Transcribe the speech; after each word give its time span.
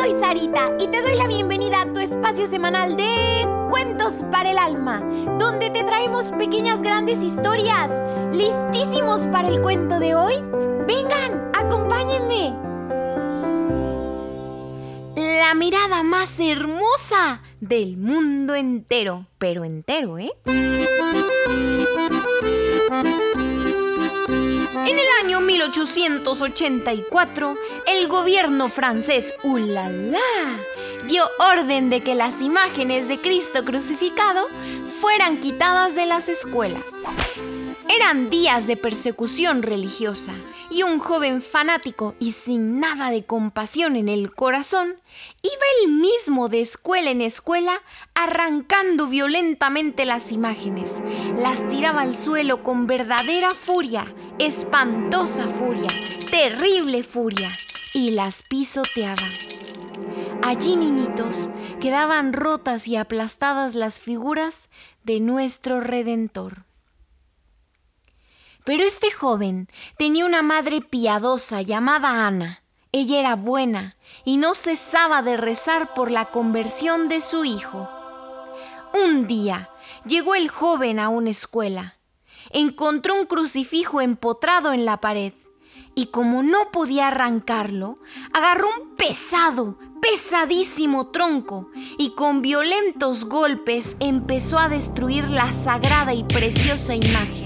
soy 0.00 0.12
Sarita 0.18 0.72
y 0.78 0.86
te 0.86 1.02
doy 1.02 1.14
la 1.14 1.26
bienvenida 1.26 1.82
a 1.82 1.92
tu 1.92 1.98
espacio 1.98 2.46
semanal 2.46 2.96
de 2.96 3.46
Cuentos 3.68 4.24
para 4.32 4.50
el 4.50 4.56
Alma, 4.56 5.00
donde 5.38 5.68
te 5.68 5.84
traemos 5.84 6.30
pequeñas 6.32 6.80
grandes 6.80 7.18
historias. 7.18 7.90
¿Listísimos 8.32 9.26
para 9.26 9.48
el 9.48 9.60
cuento 9.60 9.98
de 9.98 10.14
hoy? 10.14 10.36
Vengan, 10.86 11.50
acompáñenme. 11.52 12.54
La 15.16 15.54
mirada 15.54 16.02
más 16.02 16.30
hermosa 16.38 17.42
del 17.60 17.98
mundo 17.98 18.54
entero, 18.54 19.26
pero 19.38 19.64
entero, 19.64 20.18
¿eh? 20.18 20.32
En 24.72 24.86
el 24.86 25.06
año 25.24 25.40
1884, 25.40 27.56
el 27.88 28.06
gobierno 28.06 28.68
francés, 28.68 29.34
¡ulala! 29.42 30.20
dio 31.08 31.24
orden 31.40 31.90
de 31.90 32.02
que 32.02 32.14
las 32.14 32.40
imágenes 32.40 33.08
de 33.08 33.18
Cristo 33.18 33.64
crucificado 33.64 34.46
fueran 35.00 35.40
quitadas 35.40 35.96
de 35.96 36.06
las 36.06 36.28
escuelas. 36.28 36.84
Eran 37.88 38.30
días 38.30 38.68
de 38.68 38.76
persecución 38.76 39.64
religiosa 39.64 40.32
y 40.70 40.84
un 40.84 41.00
joven 41.00 41.42
fanático 41.42 42.14
y 42.20 42.30
sin 42.32 42.78
nada 42.78 43.10
de 43.10 43.24
compasión 43.24 43.96
en 43.96 44.08
el 44.08 44.32
corazón 44.32 44.94
iba 45.42 45.64
él 45.82 45.94
mismo 45.94 46.48
de 46.48 46.60
escuela 46.60 47.10
en 47.10 47.20
escuela 47.20 47.82
arrancando 48.14 49.08
violentamente 49.08 50.04
las 50.04 50.30
imágenes. 50.30 50.92
Las 51.36 51.68
tiraba 51.68 52.02
al 52.02 52.14
suelo 52.14 52.62
con 52.62 52.86
verdadera 52.86 53.50
furia, 53.50 54.06
espantosa 54.40 55.46
furia, 55.48 55.88
terrible 56.30 57.02
furia 57.02 57.50
y 57.92 58.12
las 58.12 58.42
pisoteaba. 58.42 59.28
Allí, 60.42 60.76
niñitos, 60.76 61.50
quedaban 61.78 62.32
rotas 62.32 62.88
y 62.88 62.96
aplastadas 62.96 63.74
las 63.74 64.00
figuras 64.00 64.70
de 65.04 65.20
nuestro 65.20 65.80
Redentor. 65.80 66.64
Pero 68.64 68.82
este 68.84 69.10
joven 69.10 69.68
tenía 69.98 70.24
una 70.24 70.40
madre 70.40 70.80
piadosa 70.80 71.60
llamada 71.60 72.26
Ana. 72.26 72.62
Ella 72.92 73.20
era 73.20 73.36
buena 73.36 73.98
y 74.24 74.38
no 74.38 74.54
cesaba 74.54 75.20
de 75.20 75.36
rezar 75.36 75.92
por 75.92 76.10
la 76.10 76.30
conversión 76.30 77.10
de 77.10 77.20
su 77.20 77.44
hijo. 77.44 77.90
Un 78.94 79.26
día 79.26 79.68
llegó 80.06 80.34
el 80.34 80.48
joven 80.48 80.98
a 80.98 81.10
una 81.10 81.28
escuela. 81.28 81.99
Encontró 82.50 83.14
un 83.14 83.26
crucifijo 83.26 84.00
empotrado 84.00 84.72
en 84.72 84.84
la 84.84 85.00
pared 85.00 85.32
y 85.94 86.06
como 86.06 86.42
no 86.42 86.70
podía 86.72 87.08
arrancarlo, 87.08 87.96
agarró 88.32 88.68
un 88.68 88.96
pesado, 88.96 89.78
pesadísimo 90.00 91.08
tronco 91.08 91.68
y 91.98 92.10
con 92.10 92.42
violentos 92.42 93.24
golpes 93.24 93.96
empezó 94.00 94.58
a 94.58 94.68
destruir 94.68 95.28
la 95.28 95.52
sagrada 95.64 96.14
y 96.14 96.24
preciosa 96.24 96.94
imagen. 96.94 97.44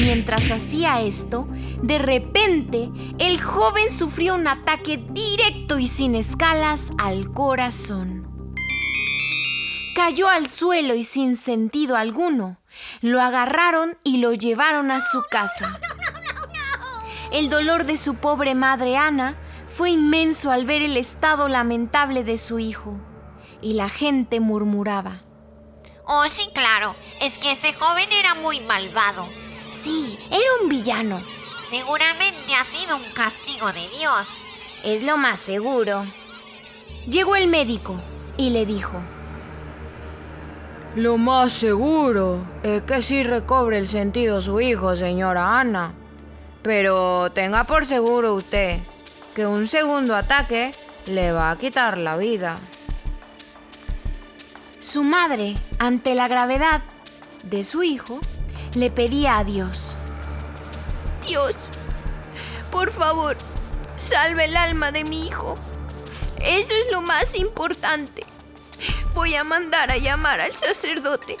Mientras 0.00 0.50
hacía 0.50 1.02
esto, 1.02 1.46
de 1.82 1.98
repente 1.98 2.90
el 3.18 3.40
joven 3.40 3.90
sufrió 3.90 4.34
un 4.34 4.46
ataque 4.46 5.02
directo 5.10 5.78
y 5.78 5.88
sin 5.88 6.14
escalas 6.14 6.82
al 6.98 7.32
corazón. 7.32 8.28
Cayó 9.94 10.28
al 10.28 10.48
suelo 10.48 10.94
y 10.94 11.04
sin 11.04 11.36
sentido 11.36 11.96
alguno. 11.96 12.58
Lo 13.00 13.20
agarraron 13.20 13.98
y 14.02 14.18
lo 14.18 14.32
llevaron 14.32 14.90
a 14.90 15.00
su 15.00 15.22
casa. 15.30 15.78
El 17.30 17.50
dolor 17.50 17.84
de 17.84 17.96
su 17.96 18.14
pobre 18.16 18.54
madre 18.54 18.96
Ana 18.96 19.36
fue 19.66 19.90
inmenso 19.90 20.50
al 20.50 20.66
ver 20.66 20.82
el 20.82 20.96
estado 20.96 21.48
lamentable 21.48 22.22
de 22.22 22.38
su 22.38 22.58
hijo. 22.58 22.96
Y 23.60 23.74
la 23.74 23.88
gente 23.88 24.40
murmuraba. 24.40 25.22
Oh, 26.06 26.28
sí, 26.28 26.48
claro. 26.54 26.94
Es 27.20 27.38
que 27.38 27.52
ese 27.52 27.72
joven 27.72 28.08
era 28.12 28.34
muy 28.34 28.60
malvado. 28.60 29.26
Sí, 29.82 30.18
era 30.30 30.62
un 30.62 30.68
villano. 30.68 31.20
Seguramente 31.68 32.54
ha 32.54 32.64
sido 32.64 32.96
un 32.96 33.10
castigo 33.12 33.72
de 33.72 33.88
Dios. 33.98 34.28
Es 34.84 35.02
lo 35.02 35.16
más 35.16 35.40
seguro. 35.40 36.04
Llegó 37.06 37.36
el 37.36 37.48
médico 37.48 37.96
y 38.36 38.50
le 38.50 38.66
dijo. 38.66 38.92
Lo 40.96 41.16
más 41.16 41.52
seguro 41.52 42.38
es 42.62 42.82
que 42.82 43.02
sí 43.02 43.24
recobre 43.24 43.78
el 43.78 43.88
sentido 43.88 44.40
su 44.40 44.60
hijo, 44.60 44.94
señora 44.94 45.58
Ana. 45.58 45.92
Pero 46.62 47.32
tenga 47.32 47.64
por 47.64 47.84
seguro 47.84 48.34
usted 48.34 48.78
que 49.34 49.44
un 49.44 49.66
segundo 49.66 50.14
ataque 50.14 50.72
le 51.06 51.32
va 51.32 51.50
a 51.50 51.58
quitar 51.58 51.98
la 51.98 52.16
vida. 52.16 52.58
Su 54.78 55.02
madre, 55.02 55.56
ante 55.80 56.14
la 56.14 56.28
gravedad 56.28 56.82
de 57.42 57.64
su 57.64 57.82
hijo, 57.82 58.20
le 58.76 58.92
pedía 58.92 59.38
a 59.38 59.44
Dios. 59.44 59.96
Dios, 61.26 61.70
por 62.70 62.92
favor, 62.92 63.36
salve 63.96 64.44
el 64.44 64.56
alma 64.56 64.92
de 64.92 65.02
mi 65.02 65.26
hijo. 65.26 65.56
Eso 66.40 66.72
es 66.72 66.92
lo 66.92 67.00
más 67.00 67.34
importante. 67.34 68.24
Voy 69.14 69.36
a 69.36 69.44
mandar 69.44 69.92
a 69.92 69.96
llamar 69.96 70.40
al 70.40 70.52
sacerdote. 70.52 71.36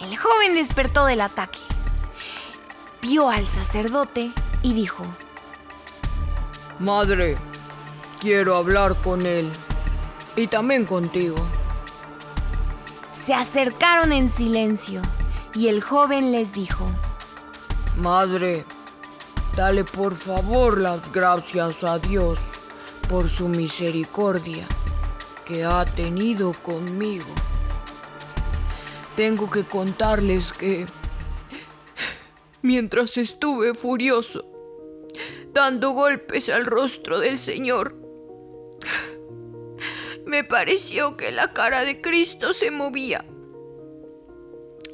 El 0.00 0.16
joven 0.16 0.54
despertó 0.54 1.06
del 1.06 1.20
ataque. 1.20 1.60
Vio 3.00 3.30
al 3.30 3.46
sacerdote 3.46 4.32
y 4.62 4.74
dijo, 4.74 5.04
Madre, 6.80 7.36
quiero 8.20 8.56
hablar 8.56 8.96
con 8.96 9.24
él 9.24 9.52
y 10.34 10.48
también 10.48 10.84
contigo. 10.84 11.36
Se 13.24 13.32
acercaron 13.32 14.12
en 14.12 14.34
silencio 14.34 15.00
y 15.54 15.68
el 15.68 15.80
joven 15.80 16.32
les 16.32 16.52
dijo, 16.52 16.84
Madre, 17.98 18.64
dale 19.54 19.84
por 19.84 20.16
favor 20.16 20.78
las 20.78 21.12
gracias 21.12 21.84
a 21.84 22.00
Dios 22.00 22.40
por 23.08 23.28
su 23.28 23.46
misericordia 23.46 24.66
ha 25.60 25.84
tenido 25.84 26.52
conmigo. 26.54 27.26
Tengo 29.16 29.50
que 29.50 29.64
contarles 29.64 30.52
que 30.52 30.86
mientras 32.62 33.16
estuve 33.18 33.74
furioso, 33.74 34.46
dando 35.52 35.90
golpes 35.90 36.48
al 36.48 36.64
rostro 36.64 37.18
del 37.18 37.36
Señor, 37.36 37.94
me 40.24 40.44
pareció 40.44 41.16
que 41.16 41.30
la 41.30 41.52
cara 41.52 41.84
de 41.84 42.00
Cristo 42.00 42.54
se 42.54 42.70
movía. 42.70 43.26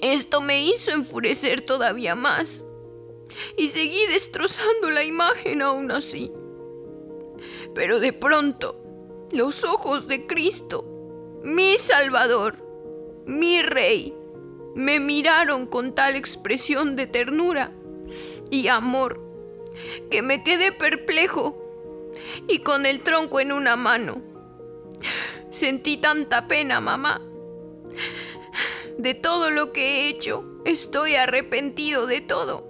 Esto 0.01 0.41
me 0.41 0.65
hizo 0.65 0.91
enfurecer 0.91 1.61
todavía 1.61 2.15
más 2.15 2.65
y 3.57 3.69
seguí 3.69 4.07
destrozando 4.07 4.91
la 4.91 5.05
imagen 5.05 5.63
aún 5.63 5.91
así. 5.91 6.33
Pero 7.75 8.01
de 8.01 8.13
pronto, 8.13 8.88
los 9.33 9.65
ojos 9.65 10.07
de 10.09 10.27
Cristo, 10.27 10.85
mi 11.43 11.77
Salvador, 11.79 12.57
mi 13.27 13.63
Rey, 13.63 14.15
me 14.75 15.01
miraron 15.01 15.67
con 15.67 15.95
tal 15.95 16.17
expresión 16.17 16.97
de 16.97 17.07
ternura 17.07 17.73
y 18.51 18.69
amor 18.69 19.21
que 20.11 20.23
me 20.23 20.43
quedé 20.43 20.73
perplejo 20.73 21.57
y 22.49 22.61
con 22.61 22.87
el 22.87 23.03
tronco 23.03 23.41
en 23.41 23.53
una 23.53 23.77
mano 23.77 24.23
Sentí 25.51 25.97
tanta 25.97 26.47
pena, 26.47 26.81
mamá. 26.81 27.21
De 28.99 29.15
todo 29.15 29.51
lo 29.51 29.73
que 29.73 29.81
he 29.83 30.09
hecho, 30.09 30.45
estoy 30.65 31.15
arrepentido 31.15 32.07
de 32.07 32.21
todo. 32.21 32.69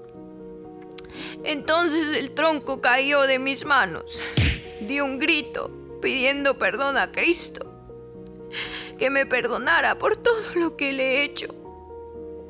Entonces 1.44 2.14
el 2.14 2.32
tronco 2.32 2.80
cayó 2.80 3.22
de 3.22 3.38
mis 3.38 3.64
manos. 3.64 4.20
Di 4.80 5.00
un 5.00 5.18
grito 5.18 5.70
pidiendo 6.00 6.58
perdón 6.58 6.96
a 6.96 7.12
Cristo. 7.12 7.66
Que 8.98 9.10
me 9.10 9.26
perdonara 9.26 9.98
por 9.98 10.16
todo 10.16 10.42
lo 10.54 10.76
que 10.76 10.92
le 10.92 11.18
he 11.18 11.24
hecho. 11.24 11.54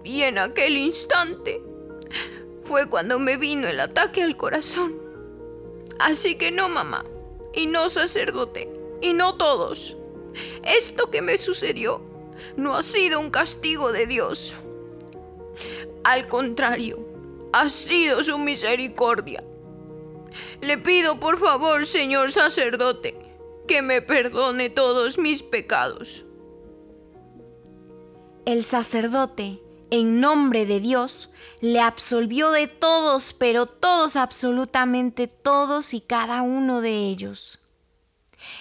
Y 0.05 0.23
en 0.23 0.39
aquel 0.39 0.77
instante 0.77 1.61
fue 2.62 2.89
cuando 2.89 3.19
me 3.19 3.37
vino 3.37 3.69
el 3.69 3.81
ataque 3.81 4.23
al 4.23 4.37
corazón. 4.37 4.95
Así 5.99 6.37
que 6.37 6.50
no, 6.50 6.69
mamá. 6.69 7.05
Y 7.53 7.67
no 7.67 7.89
sacerdote. 7.89 8.71
Y 9.00 9.12
no 9.12 9.37
todos. 9.37 9.97
Esto 10.65 11.11
que 11.11 11.23
me 11.23 11.37
sucedió 11.39 12.00
no 12.56 12.77
ha 12.77 12.83
sido 12.83 13.21
un 13.21 13.31
castigo 13.31 13.93
de 13.93 14.06
Dios. 14.06 14.55
Al 16.05 16.29
contrario, 16.29 16.99
ha 17.53 17.69
sido 17.69 18.23
su 18.23 18.39
misericordia. 18.39 19.43
Le 20.61 20.79
pido 20.79 21.19
por 21.19 21.39
favor, 21.39 21.87
señor 21.87 22.31
sacerdote, 22.33 23.17
que 23.69 23.82
me 23.82 24.03
perdone 24.03 24.70
todos 24.70 25.19
mis 25.19 25.44
pecados. 25.44 26.25
El 28.44 28.65
sacerdote, 28.65 29.62
en 29.91 30.20
nombre 30.20 30.67
de 30.67 30.81
Dios, 30.81 31.31
le 31.61 31.81
absolvió 31.81 32.50
de 32.50 32.67
todos, 32.67 33.32
pero 33.32 33.67
todos, 33.67 34.17
absolutamente 34.17 35.29
todos 35.29 35.94
y 35.94 36.00
cada 36.00 36.43
uno 36.43 36.81
de 36.81 36.97
ellos. 36.97 37.61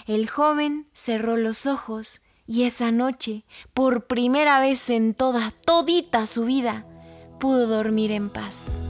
El 0.06 0.30
joven 0.30 0.88
cerró 0.94 1.38
los 1.38 1.66
ojos 1.66 2.22
y 2.46 2.64
esa 2.64 2.92
noche, 2.92 3.46
por 3.74 4.08
primera 4.08 4.60
vez 4.60 4.90
en 4.90 5.14
toda, 5.14 5.54
todita 5.66 6.26
su 6.26 6.46
vida, 6.46 6.86
pudo 7.40 7.66
dormir 7.68 8.12
en 8.12 8.30
paz. 8.30 8.87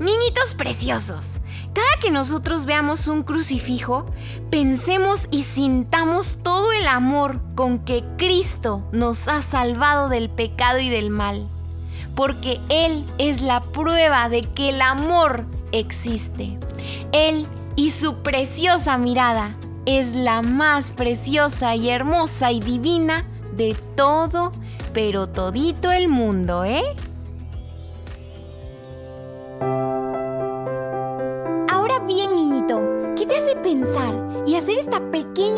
Niñitos 0.00 0.54
preciosos, 0.54 1.40
cada 1.74 2.00
que 2.00 2.10
nosotros 2.10 2.64
veamos 2.64 3.06
un 3.06 3.22
crucifijo, 3.22 4.06
pensemos 4.50 5.28
y 5.30 5.42
sintamos 5.42 6.38
todo 6.42 6.72
el 6.72 6.86
amor 6.86 7.42
con 7.54 7.80
que 7.80 8.02
Cristo 8.16 8.82
nos 8.92 9.28
ha 9.28 9.42
salvado 9.42 10.08
del 10.08 10.30
pecado 10.30 10.78
y 10.78 10.88
del 10.88 11.10
mal, 11.10 11.46
porque 12.16 12.58
Él 12.70 13.04
es 13.18 13.42
la 13.42 13.60
prueba 13.60 14.30
de 14.30 14.40
que 14.40 14.70
el 14.70 14.80
amor 14.80 15.44
existe. 15.70 16.58
Él 17.12 17.46
y 17.76 17.90
su 17.90 18.22
preciosa 18.22 18.96
mirada 18.96 19.54
es 19.84 20.16
la 20.16 20.40
más 20.40 20.92
preciosa 20.92 21.76
y 21.76 21.90
hermosa 21.90 22.52
y 22.52 22.60
divina 22.60 23.26
de 23.52 23.76
todo, 23.96 24.52
pero 24.94 25.28
todito 25.28 25.92
el 25.92 26.08
mundo, 26.08 26.64
¿eh? 26.64 26.84